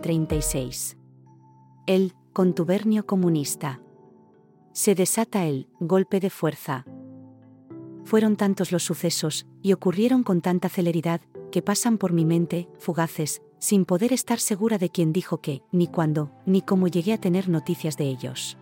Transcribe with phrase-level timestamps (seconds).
[0.00, 0.96] la Semana Santa del 36.
[1.86, 3.80] El contubernio comunista.
[4.72, 6.84] Se desata el golpe de fuerza.
[8.04, 11.20] Fueron tantos los sucesos, y ocurrieron con tanta celeridad,
[11.52, 15.86] que pasan por mi mente, fugaces, sin poder estar segura de quién dijo qué, ni
[15.86, 18.56] cuándo, ni cómo llegué a tener noticias de ellos.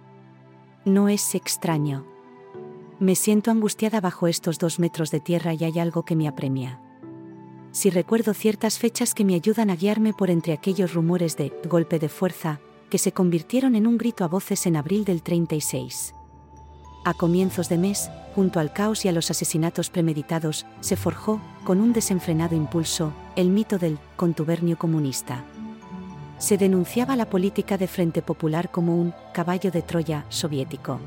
[0.84, 2.06] No es extraño.
[2.98, 6.80] Me siento angustiada bajo estos dos metros de tierra y hay algo que me apremia.
[7.78, 12.00] Si recuerdo ciertas fechas que me ayudan a guiarme por entre aquellos rumores de golpe
[12.00, 12.58] de fuerza,
[12.90, 16.12] que se convirtieron en un grito a voces en abril del 36.
[17.04, 21.80] A comienzos de mes, junto al caos y a los asesinatos premeditados, se forjó, con
[21.80, 25.44] un desenfrenado impulso, el mito del contubernio comunista.
[26.38, 30.98] Se denunciaba la política de Frente Popular como un caballo de Troya soviético.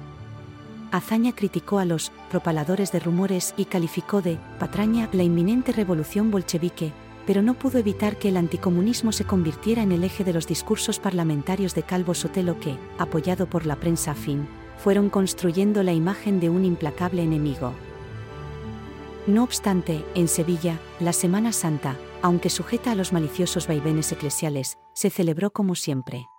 [0.92, 6.94] Azaña criticó a los propaladores de rumores y calificó de patraña la inminente revolución bolchevique,
[7.25, 11.00] pero no pudo evitar que el anticomunismo se convirtiera en el eje de los discursos
[11.00, 14.47] parlamentarios de Calvo Sotelo que, apoyado por la prensa afín,
[14.78, 17.73] fueron construyendo la imagen de un implacable enemigo.
[19.28, 25.09] No obstante, en Sevilla, la Semana Santa, aunque sujeta a los maliciosos vaivenes eclesiales, se
[25.09, 26.31] celebró como siempre.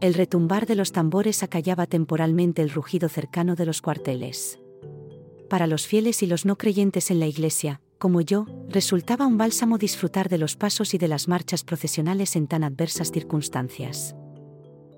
[0.00, 4.58] El retumbar de los tambores acallaba temporalmente el rugido cercano de los cuarteles.
[5.50, 9.76] Para los fieles y los no creyentes en la iglesia, como yo, resultaba un bálsamo
[9.76, 14.16] disfrutar de los pasos y de las marchas procesionales en tan adversas circunstancias.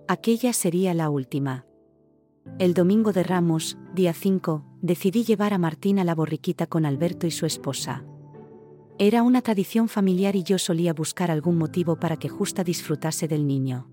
[0.07, 1.67] Aquella sería la última.
[2.61, 7.27] El domingo de Ramos, día 5, decidí llevar a Martín a la borriquita con Alberto
[7.27, 8.05] y su esposa.
[8.99, 13.49] Era una tradición familiar y yo solía buscar algún motivo para que Justa disfrutase del
[13.49, 13.92] niño.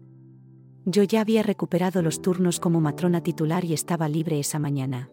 [0.85, 5.09] Yo ya había recuperado los turnos como matrona titular y estaba libre esa mañana.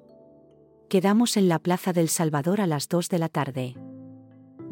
[0.89, 3.75] Quedamos en la Plaza del Salvador a las 2 de la tarde.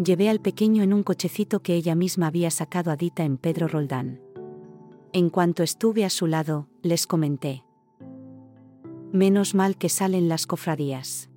[0.03, 3.67] Llevé al pequeño en un cochecito que ella misma había sacado a Dita en Pedro
[3.69, 4.21] Roldán.
[5.13, 7.65] En cuanto estuve a su lado, les comenté.
[9.13, 11.29] Menos mal que salen las cofradías.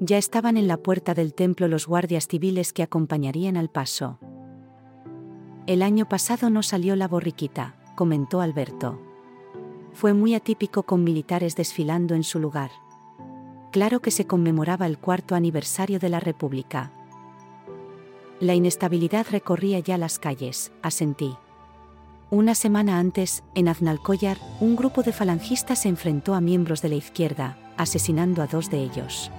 [0.00, 4.18] Ya estaban en la puerta del templo los guardias civiles que acompañarían al paso.
[5.66, 8.96] El año pasado no salió la borriquita comentó Alberto.
[9.92, 12.70] Fue muy atípico con militares desfilando en su lugar.
[13.72, 16.92] Claro que se conmemoraba el cuarto aniversario de la República.
[18.38, 21.34] La inestabilidad recorría ya las calles, asentí.
[22.30, 26.94] Una semana antes, en Aznalcóllar, un grupo de falangistas se enfrentó a miembros de la
[26.94, 29.32] izquierda, asesinando a dos de ellos.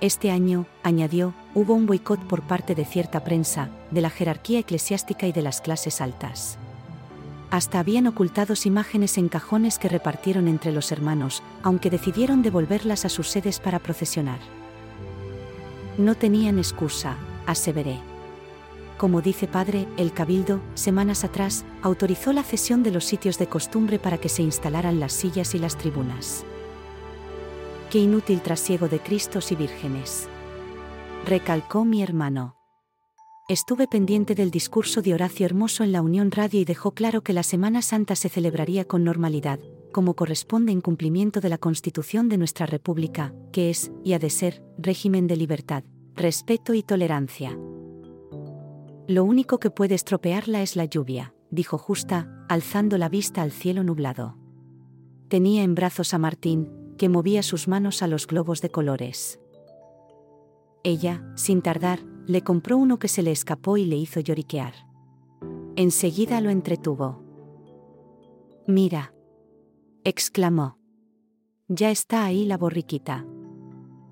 [0.00, 5.28] Este año, añadió, hubo un boicot por parte de cierta prensa, de la jerarquía eclesiástica
[5.28, 6.58] y de las clases altas.
[7.52, 13.10] Hasta habían ocultados imágenes en cajones que repartieron entre los hermanos, aunque decidieron devolverlas a
[13.10, 14.38] sus sedes para procesionar.
[15.98, 17.98] No tenían excusa, aseveré.
[18.96, 23.98] Como dice padre, el Cabildo, semanas atrás, autorizó la cesión de los sitios de costumbre
[23.98, 26.46] para que se instalaran las sillas y las tribunas.
[27.90, 30.26] Qué inútil trasiego de Cristos y vírgenes.
[31.26, 32.61] Recalcó mi hermano.
[33.52, 37.34] Estuve pendiente del discurso de Horacio Hermoso en la Unión Radio y dejó claro que
[37.34, 39.60] la Semana Santa se celebraría con normalidad,
[39.92, 44.30] como corresponde en cumplimiento de la Constitución de nuestra República, que es, y ha de
[44.30, 47.50] ser, régimen de libertad, respeto y tolerancia.
[49.06, 53.84] Lo único que puede estropearla es la lluvia, dijo Justa, alzando la vista al cielo
[53.84, 54.38] nublado.
[55.28, 59.38] Tenía en brazos a Martín, que movía sus manos a los globos de colores.
[60.84, 64.74] Ella, sin tardar, le compró uno que se le escapó y le hizo lloriquear.
[65.76, 67.22] Enseguida lo entretuvo.
[68.66, 69.14] Mira.
[70.04, 70.78] exclamó.
[71.68, 73.26] Ya está ahí la borriquita.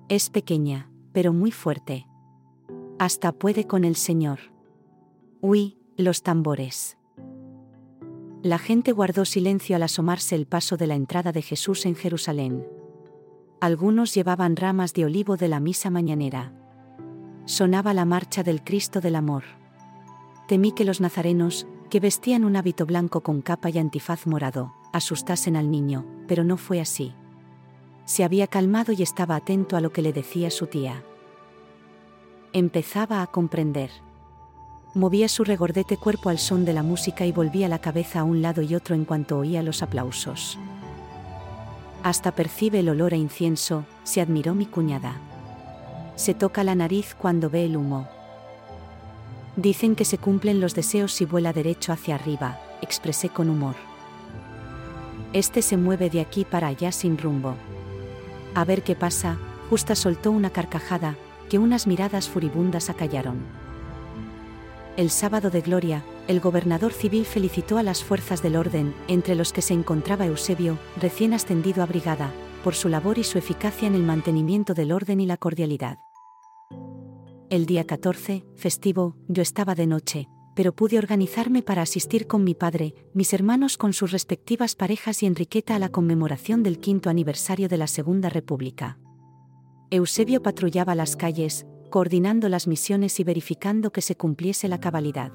[0.09, 2.07] Es pequeña, pero muy fuerte.
[2.99, 4.39] Hasta puede con el Señor.
[5.41, 6.97] Uy, los tambores.
[8.41, 12.65] La gente guardó silencio al asomarse el paso de la entrada de Jesús en Jerusalén.
[13.59, 16.60] Algunos llevaban ramas de olivo de la misa mañanera
[17.45, 19.43] sonaba la marcha del Cristo del Amor.
[20.47, 25.55] Temí que los nazarenos, que vestían un hábito blanco con capa y antifaz morado, asustasen
[25.55, 27.13] al niño, pero no fue así.
[28.05, 31.03] Se había calmado y estaba atento a lo que le decía su tía.
[32.53, 33.91] Empezaba a comprender.
[34.93, 38.41] Movía su regordete cuerpo al son de la música y volvía la cabeza a un
[38.41, 40.57] lado y otro en cuanto oía los aplausos.
[42.03, 45.21] Hasta percibe el olor a incienso, se admiró mi cuñada
[46.15, 48.07] se toca la nariz cuando ve el humo.
[49.55, 53.75] Dicen que se cumplen los deseos si vuela derecho hacia arriba, expresé con humor.
[55.33, 57.55] Este se mueve de aquí para allá sin rumbo.
[58.53, 59.37] A ver qué pasa,
[59.69, 61.15] Justa soltó una carcajada,
[61.49, 63.39] que unas miradas furibundas acallaron.
[64.97, 69.51] el sábado de gloria, el gobernador civil felicitó a las fuerzas del orden, entre los
[69.51, 72.29] que se encontraba Eusebio, recién ascendido a brigada,
[72.61, 75.99] por su labor y su eficacia en el mantenimiento del orden y la cordialidad.
[77.49, 82.55] El día 14, festivo, yo estaba de noche, pero pude organizarme para asistir con mi
[82.55, 87.67] padre, mis hermanos con sus respectivas parejas y Enriqueta a la conmemoración del quinto aniversario
[87.67, 88.99] de la Segunda República.
[89.89, 95.31] Eusebio patrullaba las calles, coordinando las misiones y verificando que se cumpliese la cabalidad.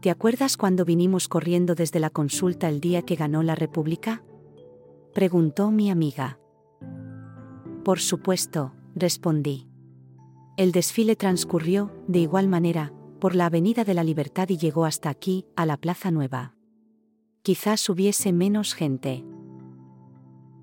[0.00, 4.22] ¿Te acuerdas cuando vinimos corriendo desde la consulta el día que ganó la República?
[5.12, 6.38] Preguntó mi amiga.
[7.84, 9.68] Por supuesto, respondí.
[10.56, 15.10] El desfile transcurrió, de igual manera, por la Avenida de la Libertad y llegó hasta
[15.10, 16.54] aquí, a la Plaza Nueva.
[17.42, 19.24] Quizás hubiese menos gente.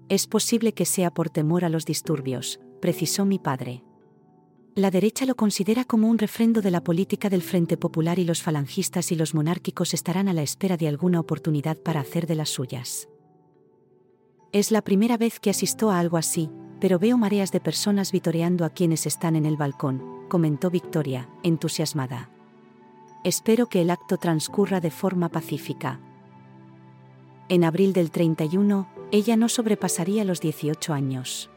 [0.09, 3.83] Es posible que sea por temor a los disturbios, precisó mi padre.
[4.75, 8.43] La derecha lo considera como un refrendo de la política del Frente Popular y los
[8.43, 12.49] falangistas y los monárquicos estarán a la espera de alguna oportunidad para hacer de las
[12.49, 13.09] suyas.
[14.53, 16.49] Es la primera vez que asisto a algo así,
[16.79, 22.29] pero veo mareas de personas vitoreando a quienes están en el balcón, comentó Victoria, entusiasmada.
[23.23, 25.99] Espero que el acto transcurra de forma pacífica.
[27.49, 31.49] En abril del 31, ella no sobrepasaría los 18 años.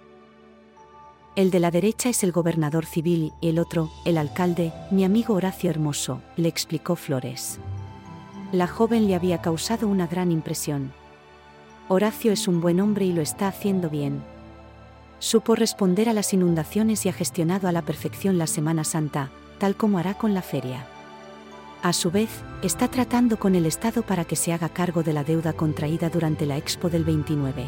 [1.37, 5.35] El de la derecha es el gobernador civil y el otro, el alcalde, mi amigo
[5.35, 7.61] Horacio Hermoso, le explicó Flores.
[8.51, 10.93] La joven le había causado una gran impresión.
[11.93, 14.23] Horacio es un buen hombre y lo está haciendo bien.
[15.19, 19.75] Supo responder a las inundaciones y ha gestionado a la perfección la Semana Santa, tal
[19.75, 20.87] como hará con la feria.
[21.83, 22.31] A su vez,
[22.63, 26.47] está tratando con el Estado para que se haga cargo de la deuda contraída durante
[26.47, 27.67] la Expo del 29.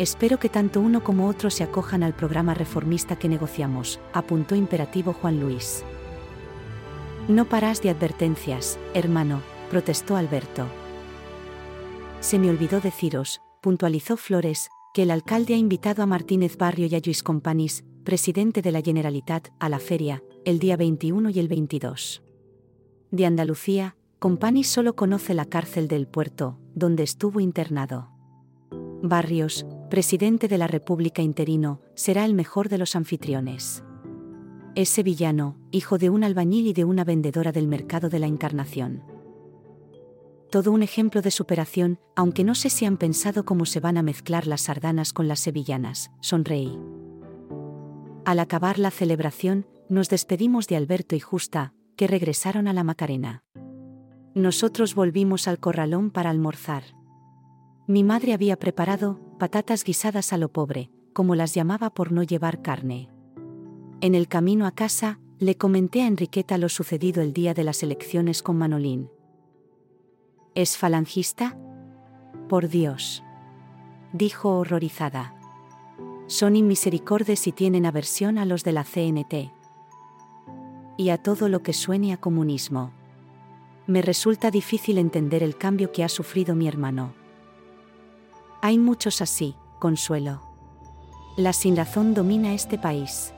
[0.00, 5.12] Espero que tanto uno como otro se acojan al programa reformista que negociamos, apuntó imperativo
[5.12, 5.84] Juan Luis.
[7.28, 9.40] No parás de advertencias, hermano,
[9.70, 10.66] protestó Alberto.
[12.26, 16.94] Se me olvidó deciros, puntualizó Flores, que el alcalde ha invitado a Martínez Barrio y
[16.96, 21.46] a Luis Companys, presidente de la Generalitat, a la feria, el día 21 y el
[21.46, 22.24] 22
[23.12, 28.10] de Andalucía, Compani solo conoce la cárcel del puerto, donde estuvo internado.
[29.04, 33.84] Barrios, presidente de la República interino, será el mejor de los anfitriones.
[34.74, 39.14] Es sevillano, hijo de un albañil y de una vendedora del mercado de la Encarnación.
[40.50, 44.02] Todo un ejemplo de superación, aunque no sé si han pensado cómo se van a
[44.02, 46.78] mezclar las sardanas con las sevillanas, sonreí.
[48.24, 53.42] Al acabar la celebración, nos despedimos de Alberto y Justa, que regresaron a la Macarena.
[54.34, 56.84] Nosotros volvimos al corralón para almorzar.
[57.86, 62.62] Mi madre había preparado patatas guisadas a lo pobre, como las llamaba por no llevar
[62.62, 63.08] carne.
[64.00, 67.82] En el camino a casa, le comenté a Enriqueta lo sucedido el día de las
[67.82, 69.08] elecciones con Manolín.
[70.56, 71.54] ¿Es falangista?
[72.48, 73.22] Por Dios.
[74.14, 75.34] Dijo horrorizada.
[76.28, 79.52] Son inmisericordes y tienen aversión a los de la CNT
[80.96, 82.90] y a todo lo que suene a comunismo.
[83.86, 87.12] Me resulta difícil entender el cambio que ha sufrido mi hermano.
[88.62, 90.40] Hay muchos así, Consuelo.
[91.36, 93.34] La sinrazón domina este país.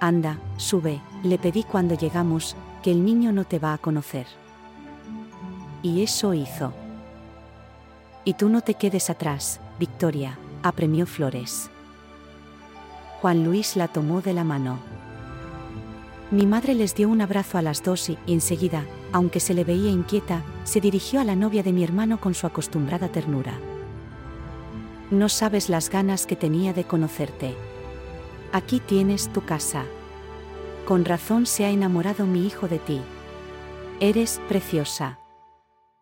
[0.00, 4.26] Anda, sube, le pedí cuando llegamos, que el niño no te va a conocer.
[5.82, 6.72] Y eso hizo.
[8.24, 11.70] Y tú no te quedes atrás, Victoria, apremió Flores.
[13.20, 14.78] Juan Luis la tomó de la mano.
[16.30, 19.90] Mi madre les dio un abrazo a las dos y, enseguida, aunque se le veía
[19.90, 23.54] inquieta, se dirigió a la novia de mi hermano con su acostumbrada ternura.
[25.10, 27.54] No sabes las ganas que tenía de conocerte.
[28.52, 29.84] Aquí tienes tu casa.
[30.86, 33.00] Con razón se ha enamorado mi hijo de ti.
[34.00, 35.18] Eres preciosa.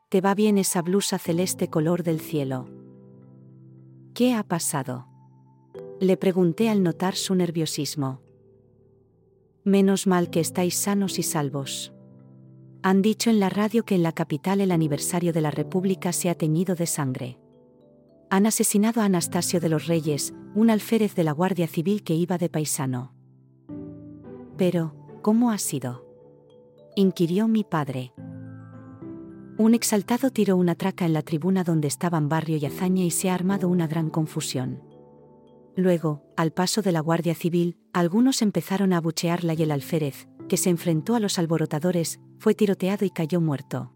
[0.09, 2.69] Te va bien esa blusa celeste color del cielo.
[4.15, 5.09] ¿Qué ha pasado?
[5.99, 8.21] Le pregunté al notar su nerviosismo.
[9.65, 11.93] Menos mal que estáis sanos y salvos.
[12.85, 16.31] Han dicho en la radio que en la capital el aniversario de la República se
[16.31, 17.41] ha teñido de sangre.
[18.31, 22.39] Han asesinado a Anastasio de los Reyes, un alférez de la Guardia Civil que iba
[22.39, 23.13] de paisano.
[24.57, 26.07] Pero, ¿cómo ha sido?
[26.95, 28.13] inquirió mi padre.
[29.59, 33.31] Un exaltado tiró una traca en la tribuna donde estaban Barrio y Azaña y se
[33.31, 34.83] ha armado una gran confusión.
[35.77, 40.59] Luego, al paso de la Guardia Civil, algunos empezaron a abuchearla y el alférez, que
[40.59, 43.93] se enfrentó a los alborotadores, fue tiroteado y cayó muerto.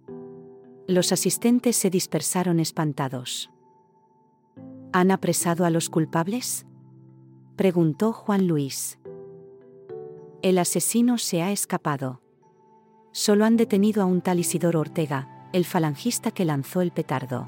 [0.86, 3.50] Los asistentes se dispersaron espantados.
[4.92, 6.66] ¿Han apresado a los culpables?
[7.56, 8.98] preguntó Juan Luis.
[10.42, 12.22] El asesino se ha escapado.
[13.12, 17.46] Solo han detenido a un tal Isidoro Ortega, el falangista que lanzó el petardo.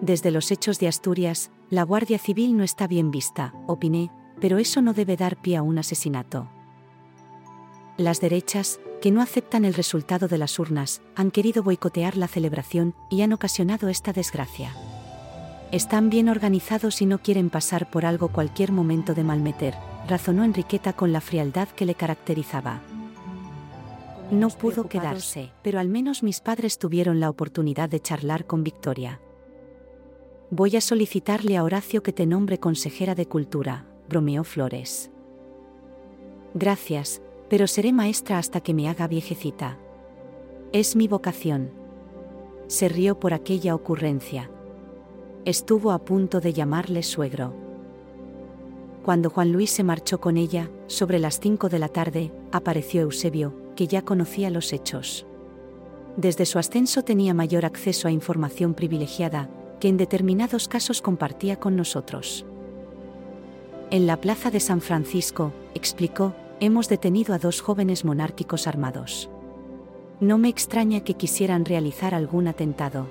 [0.00, 4.82] Desde los hechos de Asturias, la Guardia Civil no está bien vista, opiné, pero eso
[4.82, 6.48] no debe dar pie a un asesinato.
[7.96, 12.94] Las derechas, que no aceptan el resultado de las urnas, han querido boicotear la celebración
[13.10, 14.74] y han ocasionado esta desgracia.
[15.70, 19.74] Están bien organizados y no quieren pasar por algo cualquier momento de malmeter,
[20.08, 22.80] razonó Enriqueta con la frialdad que le caracterizaba.
[24.30, 29.20] No pudo quedarse, pero al menos mis padres tuvieron la oportunidad de charlar con Victoria.
[30.50, 35.10] Voy a solicitarle a Horacio que te nombre consejera de cultura, bromeó Flores.
[36.54, 39.78] Gracias, pero seré maestra hasta que me haga viejecita.
[40.72, 41.70] Es mi vocación.
[42.66, 44.50] Se rió por aquella ocurrencia.
[45.44, 47.54] Estuvo a punto de llamarle suegro.
[49.02, 53.54] Cuando Juan Luis se marchó con ella, sobre las cinco de la tarde, apareció Eusebio,
[53.82, 55.26] que ya conocía los hechos.
[56.16, 61.74] Desde su ascenso tenía mayor acceso a información privilegiada, que en determinados casos compartía con
[61.74, 62.46] nosotros.
[63.90, 69.28] En la plaza de San Francisco, explicó, hemos detenido a dos jóvenes monárquicos armados.
[70.20, 73.08] No me extraña que quisieran realizar algún atentado.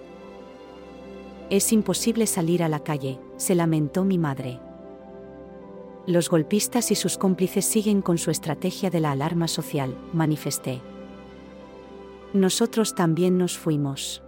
[1.50, 4.62] Es imposible salir a la calle, se lamentó mi madre.
[6.08, 10.82] Los golpistas y sus cómplices siguen con su estrategia de la alarma social, manifesté.
[12.34, 14.24] Nosotros también nos fuimos.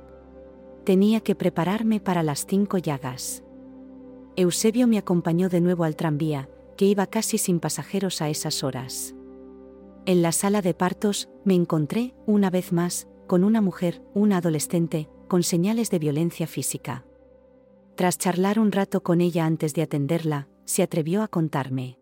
[0.83, 3.43] Tenía que prepararme para las cinco llagas.
[4.35, 9.15] Eusebio me acompañó de nuevo al tranvía, que iba casi sin pasajeros a esas horas.
[10.05, 15.09] En la sala de partos, me encontré, una vez más, con una mujer, una adolescente,
[15.27, 17.05] con señales de violencia física.
[17.95, 21.99] Tras charlar un rato con ella antes de atenderla, se atrevió a contarme.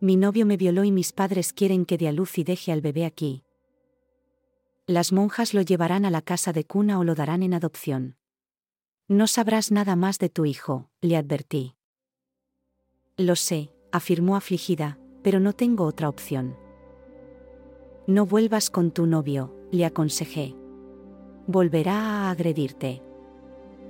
[0.00, 2.80] Mi novio me violó y mis padres quieren que dé a luz y deje al
[2.80, 3.44] bebé aquí.
[4.86, 8.16] Las monjas lo llevarán a la casa de cuna o lo darán en adopción.
[9.06, 11.76] No sabrás nada más de tu hijo, le advertí.
[13.16, 16.56] Lo sé, afirmó afligida, pero no tengo otra opción.
[18.08, 20.56] No vuelvas con tu novio, le aconsejé.
[21.46, 23.02] Volverá a agredirte.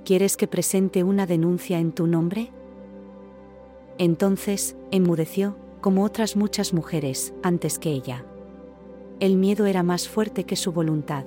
[0.05, 2.51] ¿Quieres que presente una denuncia en tu nombre?
[4.03, 8.25] Entonces, enmudeció, como otras muchas mujeres, antes que ella.
[9.21, 11.23] El miedo era más fuerte que su voluntad.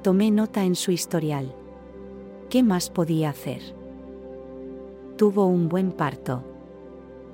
[0.00, 1.54] Tomé nota en su historial.
[2.48, 3.60] ¿Qué más podía hacer?
[5.18, 6.42] Tuvo un buen parto.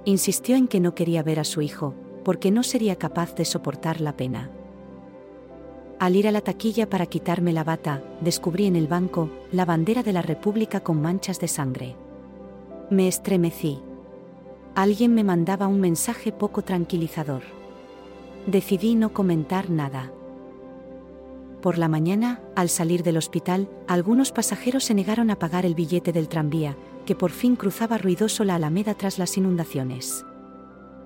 [0.04, 4.00] Insistió en que no quería ver a su hijo, porque no sería capaz de soportar
[4.00, 4.50] la pena.
[6.00, 10.02] Al ir a la taquilla para quitarme la bata, descubrí en el banco la bandera
[10.02, 11.94] de la República con manchas de sangre.
[12.90, 13.78] Me estremecí.
[14.80, 17.42] Alguien me mandaba un mensaje poco tranquilizador.
[18.46, 20.10] Decidí no comentar nada.
[21.60, 26.14] Por la mañana, al salir del hospital, algunos pasajeros se negaron a pagar el billete
[26.14, 30.24] del tranvía, que por fin cruzaba ruidoso la alameda tras las inundaciones.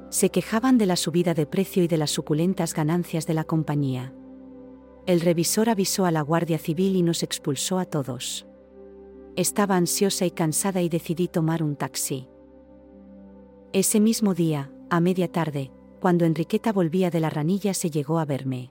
[0.09, 4.13] Se quejaban de la subida de precio y de las suculentas ganancias de la compañía.
[5.05, 8.47] El revisor avisó a la Guardia Civil y nos expulsó a todos.
[9.35, 12.29] Estaba ansiosa y cansada y decidí tomar un taxi.
[13.75, 18.25] Ese mismo día, a media tarde, cuando Enriqueta volvía de la ranilla se llegó a
[18.25, 18.71] verme.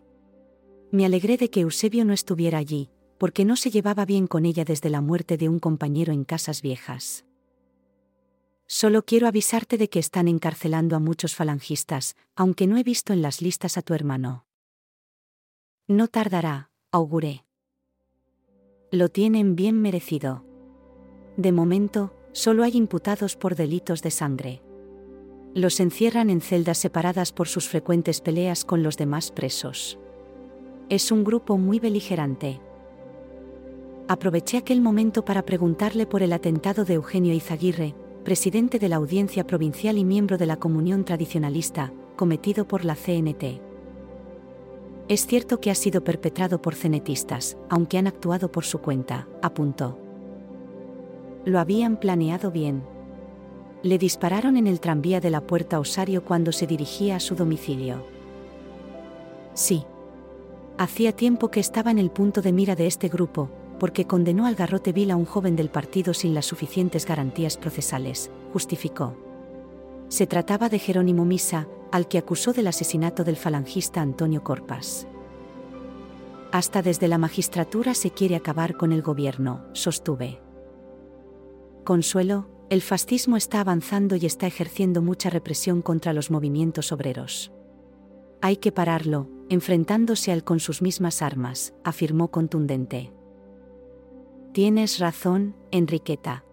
[0.92, 4.64] Me alegré de que Eusebio no estuviera allí, porque no se llevaba bien con ella
[4.64, 7.26] desde la muerte de un compañero en casas viejas.
[8.66, 13.22] Solo quiero avisarte de que están encarcelando a muchos falangistas, aunque no he visto en
[13.22, 14.46] las listas a tu hermano.
[15.86, 17.44] No tardará, auguré.
[18.90, 20.46] Lo tienen bien merecido.
[21.36, 24.62] De momento, solo hay imputados por delitos de sangre.
[25.56, 30.00] Los encierran en celdas separadas por sus frecuentes peleas con los demás presos.
[30.90, 32.60] Es un grupo muy beligerante.
[34.08, 37.94] Aproveché aquel momento para preguntarle por el atentado de Eugenio Izaguirre,
[38.24, 43.62] presidente de la Audiencia Provincial y miembro de la Comunión Tradicionalista, cometido por la CNT.
[45.08, 50.00] Es cierto que ha sido perpetrado por cenetistas, aunque han actuado por su cuenta, apuntó.
[51.46, 52.93] Lo habían planeado bien.
[53.84, 58.06] Le dispararon en el tranvía de la Puerta Osario cuando se dirigía a su domicilio.
[59.54, 59.86] Sí,
[60.78, 63.50] Hacía tiempo que estaba en el punto de mira de este grupo,
[63.80, 68.32] porque condenó al garrote vil a un joven del partido sin las suficientes garantías procesales,
[68.52, 69.16] justificó.
[70.08, 75.08] Se trataba de Jerónimo Misa, al que acusó del asesinato del falangista Antonio Corpas.
[76.52, 80.40] Hasta desde la magistratura se quiere acabar con el gobierno, sostuve.
[81.84, 87.52] Consuelo, El fascismo está avanzando y está ejerciendo mucha represión contra los movimientos obreros.
[88.42, 93.14] Hay que pararlo, enfrentándose al con sus mismas armas, afirmó contundente.
[94.54, 96.46] Tienes razón, Enriqueta.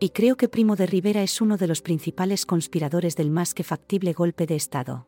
[0.00, 3.62] Y creo que Primo de Rivera es uno de los principales conspiradores del más que
[3.62, 5.06] factible golpe de Estado.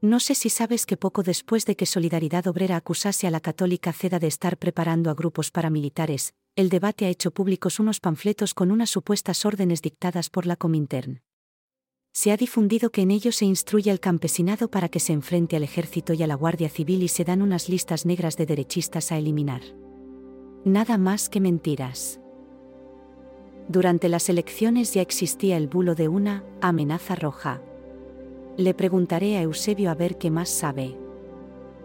[0.00, 3.92] No sé si sabes que poco después de que Solidaridad Obrera acusase a la católica
[3.92, 8.70] Ceda de estar preparando a grupos paramilitares, el debate ha hecho públicos unos panfletos con
[8.70, 11.20] unas supuestas órdenes dictadas por la Comintern.
[12.14, 15.62] Se ha difundido que en ellos se instruye al campesinado para que se enfrente al
[15.62, 19.18] ejército y a la Guardia Civil y se dan unas listas negras de derechistas a
[19.18, 19.60] eliminar.
[20.64, 22.20] Nada más que mentiras.
[23.68, 27.60] Durante las elecciones ya existía el bulo de una amenaza roja.
[28.56, 30.96] Le preguntaré a Eusebio a ver qué más sabe.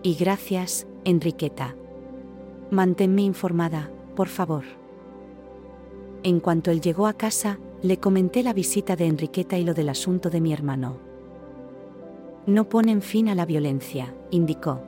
[0.01, 1.75] Y gracias, Enriqueta.
[2.69, 4.63] Manténme informada, por favor.
[6.23, 9.89] En cuanto él llegó a casa, le comenté la visita de Enriqueta y lo del
[9.89, 10.97] asunto de mi hermano.
[12.45, 14.81] No ponen fin a la violencia, indicó.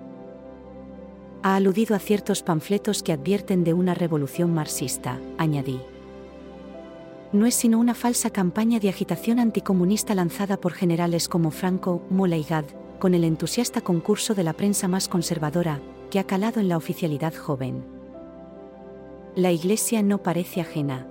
[1.41, 5.79] Ha aludido a ciertos panfletos que advierten de una revolución marxista, añadí
[7.33, 12.37] no es sino una falsa campaña de agitación anticomunista lanzada por generales como Franco, Mola
[12.37, 12.65] y Gad,
[12.99, 17.33] con el entusiasta concurso de la prensa más conservadora, que ha calado en la oficialidad
[17.33, 17.92] joven.
[19.35, 21.07] La Iglesia no parece ajena.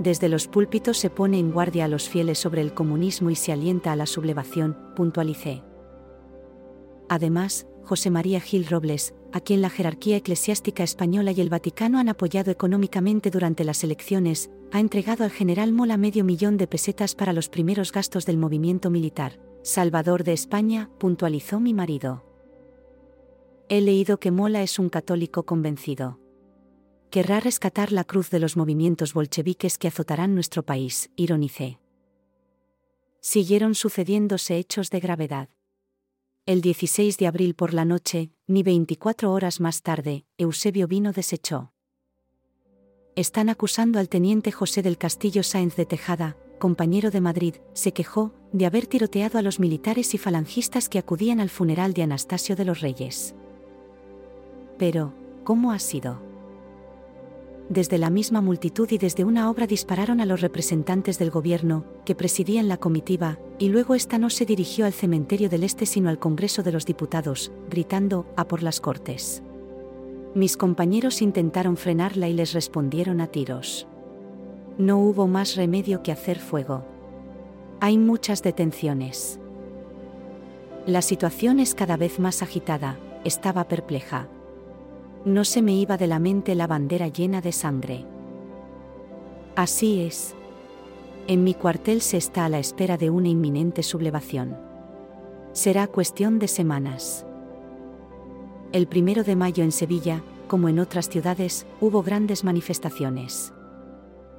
[0.00, 3.52] Desde los púlpitos se pone en guardia a los fieles sobre el comunismo y se
[3.52, 5.62] alienta a la sublevación, puntualicé.
[7.08, 12.08] Además, José María Gil Robles, a quien la jerarquía eclesiástica española y el Vaticano han
[12.08, 17.32] apoyado económicamente durante las elecciones, ha entregado al general Mola medio millón de pesetas para
[17.32, 19.38] los primeros gastos del movimiento militar.
[19.62, 22.24] Salvador de España, puntualizó mi marido.
[23.68, 26.19] He leído que Mola es un católico convencido.
[27.10, 31.80] Querrá rescatar la cruz de los movimientos bolcheviques que azotarán nuestro país, ironicé.
[33.20, 35.48] Siguieron sucediéndose hechos de gravedad.
[36.46, 41.72] El 16 de abril por la noche, ni 24 horas más tarde, Eusebio Vino desechó.
[43.16, 48.32] Están acusando al teniente José del Castillo Sáenz de Tejada, compañero de Madrid, se quejó
[48.52, 52.64] de haber tiroteado a los militares y falangistas que acudían al funeral de Anastasio de
[52.64, 53.34] los Reyes.
[54.78, 56.29] Pero, ¿cómo ha sido?
[57.70, 62.16] Desde la misma multitud y desde una obra dispararon a los representantes del gobierno, que
[62.16, 66.18] presidían la comitiva, y luego esta no se dirigió al cementerio del Este sino al
[66.18, 69.44] Congreso de los Diputados, gritando, a por las Cortes.
[70.34, 73.86] Mis compañeros intentaron frenarla y les respondieron a tiros.
[74.76, 76.84] No hubo más remedio que hacer fuego.
[77.78, 79.38] Hay muchas detenciones.
[80.86, 84.26] La situación es cada vez más agitada, estaba perpleja.
[85.24, 88.06] No se me iba de la mente la bandera llena de sangre.
[89.54, 90.34] Así es.
[91.26, 94.56] En mi cuartel se está a la espera de una inminente sublevación.
[95.52, 97.26] Será cuestión de semanas.
[98.72, 103.52] El primero de mayo en Sevilla, como en otras ciudades, hubo grandes manifestaciones.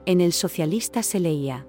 [0.08, 1.68] En el socialista se leía.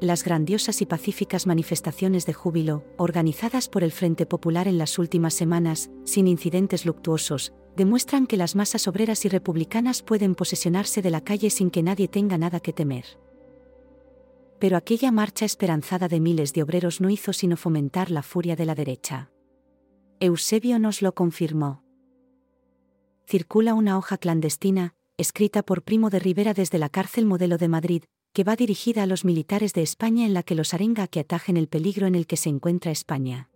[0.00, 5.34] Las grandiosas y pacíficas manifestaciones de júbilo, organizadas por el Frente Popular en las últimas
[5.34, 11.22] semanas, sin incidentes luctuosos, demuestran que las masas obreras y republicanas pueden posesionarse de la
[11.22, 13.04] calle sin que nadie tenga nada que temer.
[14.58, 18.66] Pero aquella marcha esperanzada de miles de obreros no hizo sino fomentar la furia de
[18.66, 19.30] la derecha.
[20.18, 21.84] Eusebio nos lo confirmó.
[23.28, 28.02] Circula una hoja clandestina, escrita por Primo de Rivera desde la cárcel modelo de Madrid,
[28.32, 31.56] que va dirigida a los militares de España en la que los arenga que atajen
[31.56, 33.50] el peligro en el que se encuentra España.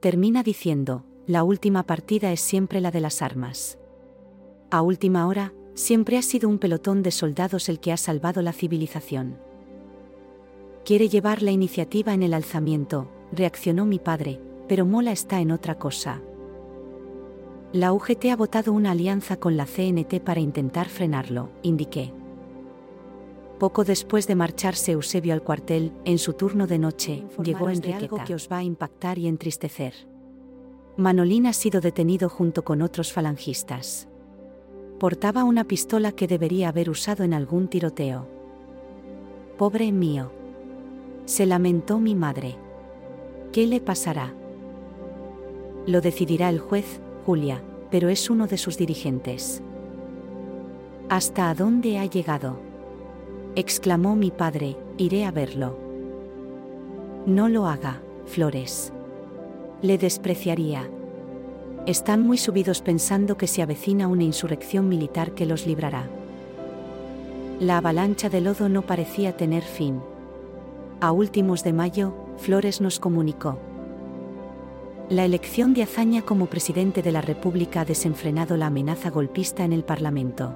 [0.00, 3.78] Termina diciendo, la última partida es siempre la de las armas.
[4.68, 8.52] A última hora, siempre ha sido un pelotón de soldados el que ha salvado la
[8.52, 9.38] civilización.
[10.84, 15.78] Quiere llevar la iniciativa en el alzamiento, reaccionó mi padre, pero Mola está en otra
[15.78, 16.20] cosa.
[17.72, 22.12] La UGT ha votado una alianza con la CNT para intentar frenarlo, indiqué.
[23.60, 27.98] Poco después de marcharse Eusebio al cuartel, en su turno de noche, llegó Enriqueta.
[27.98, 30.09] algo que os va a impactar y entristecer.
[31.00, 34.06] Manolín ha sido detenido junto con otros falangistas.
[34.98, 38.26] Portaba una pistola que debería haber usado en algún tiroteo.
[39.56, 40.30] Pobre mío.
[41.24, 42.56] Se lamentó mi madre.
[43.50, 44.34] ¿Qué le pasará?
[45.86, 49.62] Lo decidirá el juez, Julia, pero es uno de sus dirigentes.
[51.08, 52.60] ¿Hasta a dónde ha llegado?
[53.56, 55.78] exclamó mi padre, iré a verlo.
[57.24, 58.92] No lo haga, Flores
[59.82, 60.88] le despreciaría.
[61.86, 66.08] Están muy subidos pensando que se avecina una insurrección militar que los librará.
[67.58, 70.00] La avalancha de lodo no parecía tener fin.
[71.00, 73.58] A últimos de mayo, Flores nos comunicó.
[75.08, 79.72] La elección de Azaña como presidente de la República ha desenfrenado la amenaza golpista en
[79.72, 80.54] el Parlamento.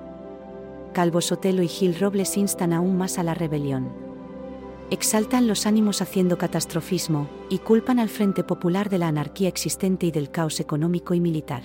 [0.92, 3.88] Calvo Sotelo y Gil Robles instan aún más a la rebelión.
[4.90, 10.10] Exaltan los ánimos haciendo catastrofismo y culpan al Frente Popular de la anarquía existente y
[10.10, 11.62] del caos económico y militar.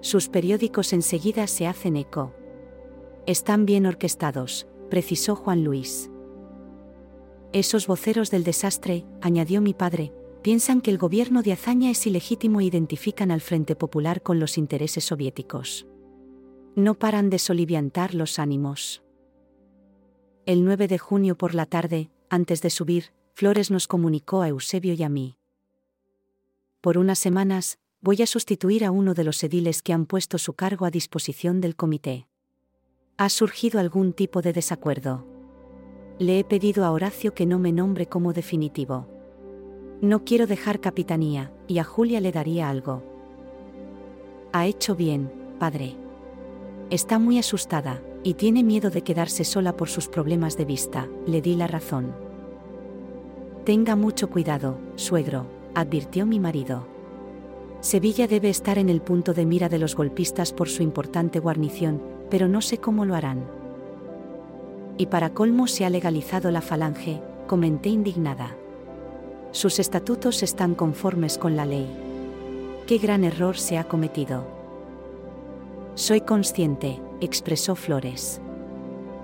[0.00, 2.34] Sus periódicos enseguida se hacen eco.
[3.26, 6.10] Están bien orquestados, precisó Juan Luis.
[7.52, 12.60] Esos voceros del desastre, añadió mi padre, piensan que el gobierno de Azaña es ilegítimo
[12.60, 15.86] e identifican al Frente Popular con los intereses soviéticos.
[16.74, 19.02] No paran de soliviantar los ánimos.
[20.50, 24.94] El 9 de junio por la tarde, antes de subir, Flores nos comunicó a Eusebio
[24.94, 25.36] y a mí.
[26.80, 30.54] Por unas semanas, voy a sustituir a uno de los ediles que han puesto su
[30.54, 32.26] cargo a disposición del comité.
[33.16, 35.24] ¿Ha surgido algún tipo de desacuerdo?
[36.18, 39.06] Le he pedido a Horacio que no me nombre como definitivo.
[40.00, 43.04] No quiero dejar capitanía, y a Julia le daría algo.
[44.52, 45.94] Ha hecho bien, padre.
[46.90, 51.40] Está muy asustada, y tiene miedo de quedarse sola por sus problemas de vista, le
[51.40, 52.12] di la razón.
[53.64, 56.86] Tenga mucho cuidado, suegro, advirtió mi marido.
[57.80, 62.02] Sevilla debe estar en el punto de mira de los golpistas por su importante guarnición,
[62.28, 63.44] pero no sé cómo lo harán.
[64.98, 68.54] Y para colmo se ha legalizado la falange, comenté indignada.
[69.52, 71.88] Sus estatutos están conformes con la ley.
[72.86, 74.44] Qué gran error se ha cometido.
[75.94, 78.40] Soy consciente, expresó Flores.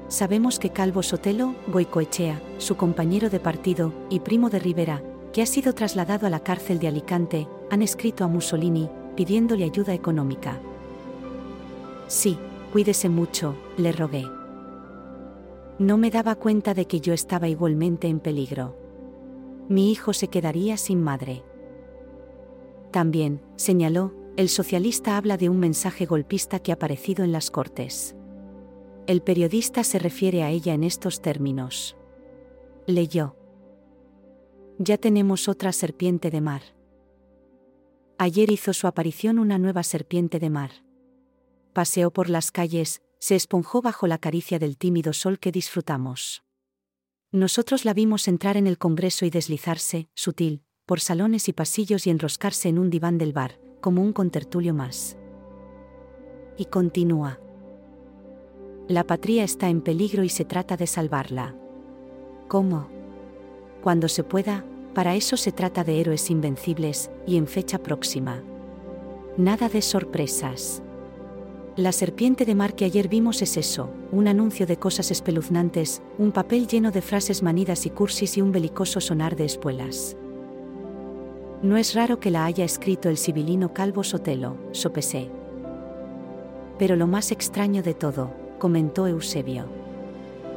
[0.09, 5.47] Sabemos que Calvo Sotelo, Goicoechea, su compañero de partido y primo de Rivera, que ha
[5.47, 10.61] sido trasladado a la cárcel de Alicante, han escrito a Mussolini, pidiéndole ayuda económica.
[12.07, 12.39] Sí,
[12.73, 14.25] cuídese mucho, le rogué.
[15.79, 18.77] No me daba cuenta de que yo estaba igualmente en peligro.
[19.69, 21.43] Mi hijo se quedaría sin madre.
[22.93, 28.15] También, señaló, el socialista habla de un mensaje golpista que ha aparecido en las Cortes.
[29.07, 31.97] El periodista se refiere a ella en estos términos.
[32.87, 33.37] Leyó.
[34.79, 36.63] Ya tenemos otra serpiente de mar.
[38.19, 40.71] Ayer hizo su aparición una nueva serpiente de mar
[41.77, 46.43] paseó por las calles, se esponjó bajo la caricia del tímido sol que disfrutamos.
[47.33, 52.11] Nosotros la vimos entrar en el Congreso y deslizarse, sutil, por salones y pasillos y
[52.11, 55.17] enroscarse en un diván del bar, como un contertulio más.
[56.57, 57.41] Y continúa.
[58.87, 61.57] La patria está en peligro y se trata de salvarla.
[62.47, 62.89] ¿Cómo?
[63.83, 68.43] Cuando se pueda, para eso se trata de héroes invencibles, y en fecha próxima.
[69.37, 70.83] Nada de sorpresas.
[71.75, 76.31] La serpiente de mar que ayer vimos es eso, un anuncio de cosas espeluznantes, un
[76.31, 80.17] papel lleno de frases manidas y cursis y un belicoso sonar de espuelas.
[81.63, 85.31] No es raro que la haya escrito el sibilino Calvo Sotelo, sopesé.
[86.79, 89.65] Pero lo más extraño de todo, comentó Eusebio.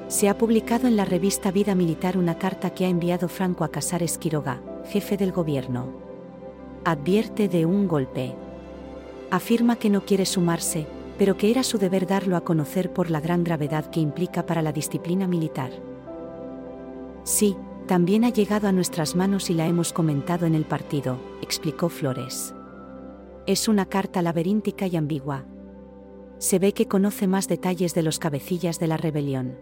[0.09, 3.71] Se ha publicado en la revista Vida Militar una carta que ha enviado Franco a
[3.71, 5.87] Casares Quiroga, jefe del gobierno.
[6.83, 8.35] Advierte de un golpe.
[9.31, 10.85] Afirma que no quiere sumarse,
[11.17, 14.61] pero que era su deber darlo a conocer por la gran gravedad que implica para
[14.61, 15.71] la disciplina militar.
[17.23, 17.55] Sí,
[17.89, 22.53] también ha llegado a nuestras manos y la hemos comentado en el partido, explicó Flores.
[23.47, 25.47] Es una carta laberíntica y ambigua.
[26.37, 29.57] Se ve que conoce más detalles de los cabecillas de la rebelión.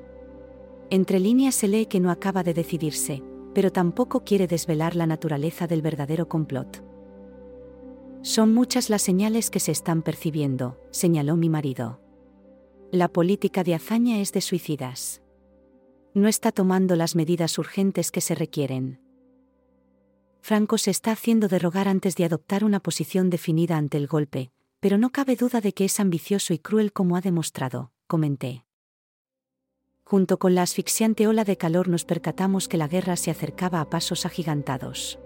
[0.89, 5.65] Entre líneas se lee que no acaba de decidirse, pero tampoco quiere desvelar la naturaleza
[5.65, 6.83] del verdadero complot.
[8.23, 12.01] Son muchas las señales que se están percibiendo, señaló mi marido.
[12.91, 15.21] La política de hazaña es de suicidas.
[16.17, 18.99] No está tomando las medidas urgentes que se requieren.
[20.41, 24.49] Franco se está haciendo derrogar antes de adoptar una posición definida ante el golpe,
[24.79, 28.65] pero no cabe duda de que es ambicioso y cruel como ha demostrado, comenté.
[30.05, 33.89] Junto con la asfixiante ola de calor nos percatamos que la guerra se acercaba a
[33.91, 35.19] pasos agigantados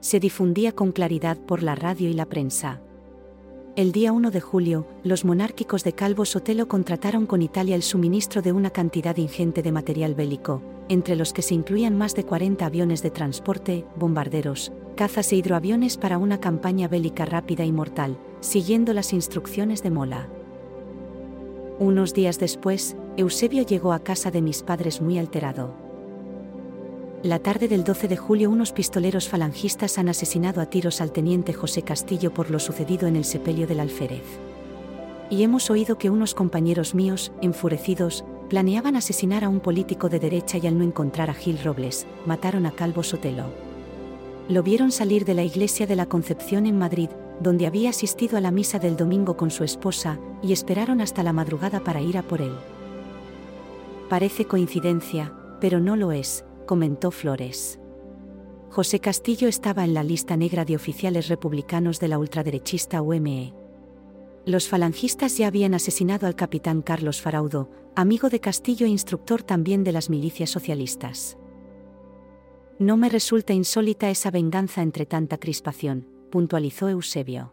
[0.00, 2.80] se difundía con claridad por la radio y la prensa.
[3.76, 8.42] El día 1 de julio, los monárquicos de Calvo Sotelo contrataron con Italia el suministro
[8.42, 12.66] de una cantidad ingente de material bélico, entre los que se incluían más de 40
[12.66, 18.92] aviones de transporte, bombarderos, cazas e hidroaviones para una campaña bélica rápida y mortal, siguiendo
[18.92, 20.28] las instrucciones de Mola.
[21.78, 25.89] Unos días después, Eusebio llegó a casa de mis padres muy alterado.
[27.22, 31.52] La tarde del 12 de julio unos pistoleros falangistas han asesinado a tiros al teniente
[31.52, 34.24] José Castillo por lo sucedido en el sepelio del alférez.
[35.28, 40.56] Y hemos oído que unos compañeros míos, enfurecidos, planeaban asesinar a un político de derecha
[40.56, 43.52] y al no encontrar a Gil Robles, mataron a Calvo Sotelo.
[44.48, 48.40] Lo vieron salir de la iglesia de la Concepción en Madrid, donde había asistido a
[48.40, 52.22] la misa del domingo con su esposa, y esperaron hasta la madrugada para ir a
[52.22, 52.54] por él.
[54.08, 57.78] Parece coincidencia, pero no lo es, comentó Flores.
[58.70, 63.52] José Castillo estaba en la lista negra de oficiales republicanos de la ultraderechista UME.
[64.46, 69.84] Los falangistas ya habían asesinado al capitán Carlos Faraudo, amigo de Castillo e instructor también
[69.84, 71.36] de las milicias socialistas.
[72.78, 77.52] No me resulta insólita esa venganza entre tanta crispación, puntualizó Eusebio.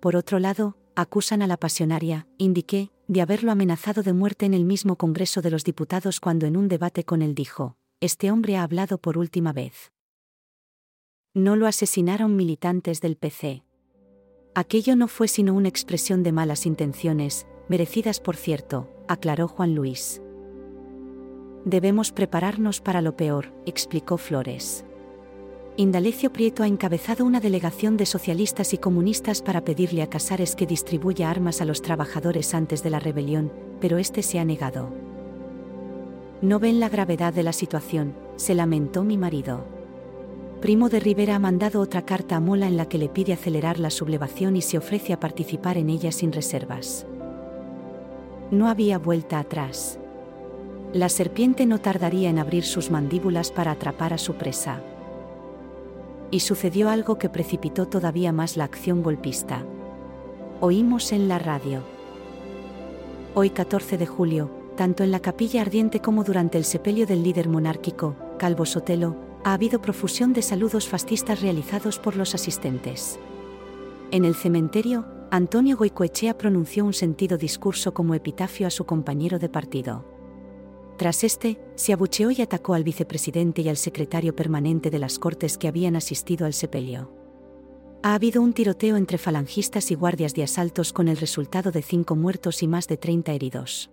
[0.00, 4.64] Por otro lado, acusan a la pasionaria, indiqué, de haberlo amenazado de muerte en el
[4.64, 8.62] mismo Congreso de los Diputados cuando en un debate con él dijo, este hombre ha
[8.62, 9.92] hablado por última vez.
[11.34, 13.64] No lo asesinaron militantes del PC.
[14.54, 20.22] Aquello no fue sino una expresión de malas intenciones, merecidas por cierto, aclaró Juan Luis.
[21.66, 24.86] Debemos prepararnos para lo peor, explicó Flores.
[25.78, 30.66] Indalecio Prieto ha encabezado una delegación de socialistas y comunistas para pedirle a Casares que
[30.66, 34.90] distribuya armas a los trabajadores antes de la rebelión, pero este se ha negado.
[36.42, 39.64] No ven la gravedad de la situación, se lamentó mi marido.
[40.60, 43.78] Primo de Rivera ha mandado otra carta a Mola en la que le pide acelerar
[43.78, 47.06] la sublevación y se ofrece a participar en ella sin reservas.
[48.50, 49.98] No había vuelta atrás.
[50.92, 54.82] La serpiente no tardaría en abrir sus mandíbulas para atrapar a su presa.
[56.32, 59.66] Y sucedió algo que precipitó todavía más la acción golpista.
[60.60, 61.82] Oímos en la radio.
[63.34, 67.50] Hoy 14 de julio, tanto en la capilla ardiente como durante el sepelio del líder
[67.50, 69.14] monárquico, Calvo Sotelo,
[69.44, 73.18] ha habido profusión de saludos fascistas realizados por los asistentes.
[74.10, 79.50] En el cementerio, Antonio Goicoechea pronunció un sentido discurso como epitafio a su compañero de
[79.50, 80.11] partido.
[80.96, 85.58] Tras este, se abucheó y atacó al vicepresidente y al secretario permanente de las Cortes
[85.58, 87.12] que habían asistido al sepelio.
[88.02, 92.16] Ha habido un tiroteo entre falangistas y guardias de asaltos con el resultado de cinco
[92.16, 93.90] muertos y más de 30 heridos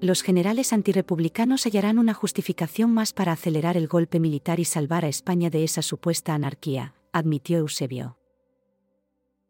[0.00, 5.08] los generales antirepublicanos hallarán una justificación más para acelerar el golpe militar y salvar a
[5.08, 8.16] España de esa supuesta anarquía, admitió Eusebio.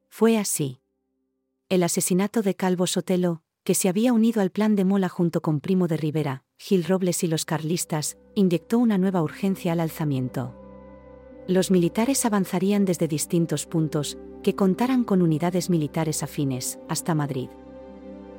[0.09, 0.81] Fue así.
[1.69, 5.61] El asesinato de Calvo Sotelo, que se había unido al plan de Mola junto con
[5.61, 10.55] Primo de Rivera, Gil Robles y los carlistas, inyectó una nueva urgencia al alzamiento.
[11.47, 17.51] Los militares avanzarían desde distintos puntos, que contaran con unidades militares afines, hasta Madrid.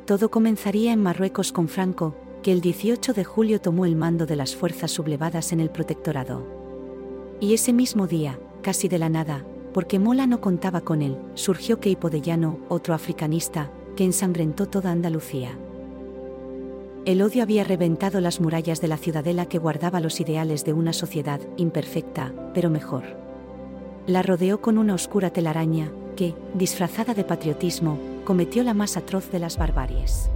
[0.08, 4.36] Todo comenzaría en Marruecos con Franco, que el 18 de julio tomó el mando de
[4.36, 6.44] las fuerzas sublevadas en el protectorado.
[7.40, 11.80] Y ese mismo día, casi de la nada, porque Mola no contaba con él, surgió
[11.80, 15.60] Keipo de Llano, otro africanista, que ensangrentó toda Andalucía.
[17.04, 20.94] El odio había reventado las murallas de la ciudadela que guardaba los ideales de una
[20.94, 23.04] sociedad imperfecta, pero mejor.
[24.08, 29.40] La rodeó con una oscura telaraña, que, disfrazada de patriotismo, cometió la más atroz de
[29.40, 30.30] las barbaries.